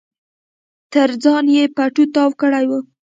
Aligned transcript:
تر 0.93 1.09
ځان 1.23 1.45
يې 1.55 1.63
پټو 1.75 2.03
تاو 2.13 2.29
کړی 2.41 2.65
و. 2.69 2.71